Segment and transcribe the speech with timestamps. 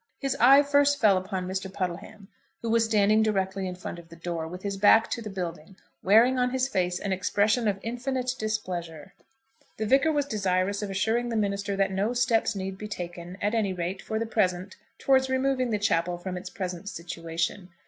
[0.19, 1.71] His eye first fell upon Mr.
[1.71, 2.27] Puddleham,
[2.63, 5.77] who was standing directly in front of the door, with his back to the building,
[6.01, 9.13] wearing on his face an expression of infinite displeasure.
[9.77, 13.53] The Vicar was desirous of assuring the minister that no steps need be taken, at
[13.53, 17.69] any rate, for the present, towards removing the chapel from its present situation.